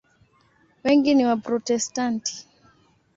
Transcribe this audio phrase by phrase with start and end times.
[0.83, 2.33] Wengi ni Waprotestanti.